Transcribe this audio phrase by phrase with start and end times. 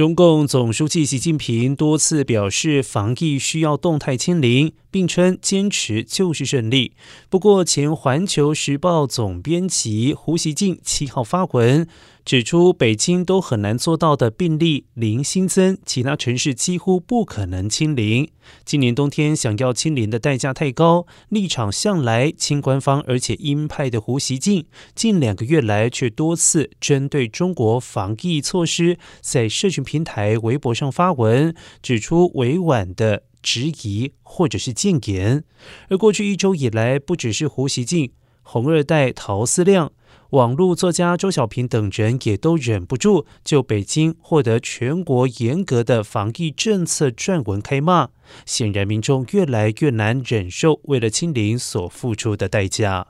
[0.00, 6.92] 中共总书记习近平多次表示，防疫需要动态清零，并称坚持就是胜利。
[7.28, 11.86] 不过，前《环球时报》总编辑胡锡进七号发文。
[12.22, 18.28] 指出，北京都很难做到的病例零新增，其他城市几乎不可能清零。
[18.64, 35.44] 今年冬天想要清零的代价太高，立场向来亲官方而且鹰派的胡锡进，近两个月来却多次针对中国防疫措施，在社群平台微博上发文，指出委婉的质疑或者是谏言。
[35.88, 38.12] 而过去一周以来，不只是胡锡进，
[38.42, 39.92] 红二代陶思亮。
[40.30, 48.10] 网络作家周小平等人也都忍不住就北京获得全国严格的防疫政策撰文开骂，
[48.46, 53.08] 显然民众越来越难忍受为了清零所付出的代价。